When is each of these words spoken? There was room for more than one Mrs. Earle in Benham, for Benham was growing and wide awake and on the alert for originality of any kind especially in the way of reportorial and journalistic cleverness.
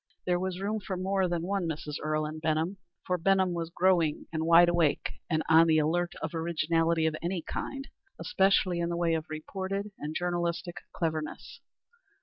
There 0.25 0.39
was 0.39 0.59
room 0.59 0.79
for 0.79 0.97
more 0.97 1.27
than 1.29 1.43
one 1.43 1.67
Mrs. 1.69 1.97
Earle 2.01 2.25
in 2.25 2.39
Benham, 2.39 2.77
for 3.05 3.19
Benham 3.19 3.53
was 3.53 3.69
growing 3.69 4.25
and 4.33 4.47
wide 4.47 4.67
awake 4.67 5.11
and 5.29 5.43
on 5.47 5.67
the 5.67 5.77
alert 5.77 6.15
for 6.31 6.41
originality 6.41 7.05
of 7.05 7.15
any 7.21 7.43
kind 7.43 7.87
especially 8.17 8.79
in 8.79 8.89
the 8.89 8.97
way 8.97 9.13
of 9.13 9.27
reportorial 9.29 9.91
and 9.99 10.15
journalistic 10.15 10.77
cleverness. 10.91 11.61